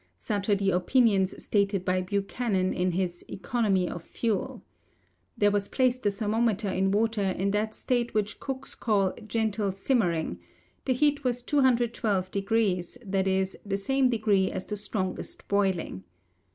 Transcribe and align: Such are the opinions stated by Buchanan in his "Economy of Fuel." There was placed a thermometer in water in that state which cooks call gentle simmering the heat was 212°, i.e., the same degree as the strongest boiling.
Such 0.17 0.49
are 0.49 0.55
the 0.55 0.71
opinions 0.71 1.39
stated 1.43 1.85
by 1.85 2.01
Buchanan 2.01 2.73
in 2.73 2.93
his 2.93 3.23
"Economy 3.27 3.87
of 3.87 4.01
Fuel." 4.01 4.63
There 5.37 5.51
was 5.51 5.67
placed 5.67 6.03
a 6.07 6.09
thermometer 6.09 6.67
in 6.69 6.89
water 6.89 7.21
in 7.21 7.51
that 7.51 7.75
state 7.75 8.15
which 8.15 8.39
cooks 8.39 8.73
call 8.73 9.13
gentle 9.27 9.71
simmering 9.71 10.39
the 10.85 10.93
heat 10.93 11.23
was 11.23 11.43
212°, 11.43 13.13
i.e., 13.13 13.45
the 13.63 13.77
same 13.77 14.09
degree 14.09 14.49
as 14.49 14.65
the 14.65 14.75
strongest 14.77 15.47
boiling. 15.47 16.03